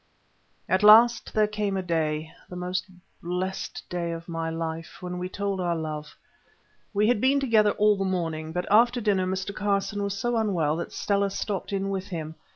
[0.67, 2.87] At last there came a day—the most
[3.21, 6.17] blessed of my life, when we told our love.
[6.91, 9.53] We had been together all the morning, but after dinner Mr.
[9.53, 12.33] Carson was so unwell that Stella stopped in with him.